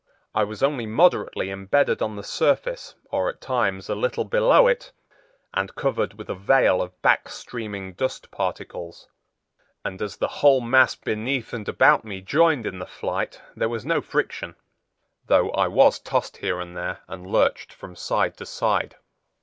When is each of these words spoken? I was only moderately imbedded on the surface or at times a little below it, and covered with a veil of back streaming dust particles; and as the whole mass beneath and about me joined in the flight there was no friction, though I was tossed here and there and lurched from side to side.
I 0.33 0.43
was 0.43 0.63
only 0.63 0.87
moderately 0.87 1.51
imbedded 1.51 2.01
on 2.01 2.15
the 2.15 2.23
surface 2.23 2.95
or 3.11 3.29
at 3.29 3.39
times 3.39 3.87
a 3.87 3.93
little 3.93 4.23
below 4.25 4.65
it, 4.65 4.91
and 5.53 5.75
covered 5.75 6.15
with 6.15 6.27
a 6.27 6.33
veil 6.33 6.81
of 6.81 6.99
back 7.03 7.29
streaming 7.29 7.93
dust 7.93 8.31
particles; 8.31 9.07
and 9.85 10.01
as 10.01 10.17
the 10.17 10.27
whole 10.41 10.59
mass 10.59 10.95
beneath 10.95 11.53
and 11.53 11.69
about 11.69 12.03
me 12.03 12.19
joined 12.19 12.65
in 12.65 12.79
the 12.79 12.87
flight 12.87 13.43
there 13.55 13.69
was 13.69 13.85
no 13.85 14.01
friction, 14.01 14.55
though 15.27 15.51
I 15.51 15.67
was 15.67 15.99
tossed 15.99 16.37
here 16.37 16.59
and 16.59 16.75
there 16.75 17.01
and 17.07 17.27
lurched 17.27 17.71
from 17.71 17.95
side 17.95 18.37
to 18.37 18.45
side. 18.47 18.95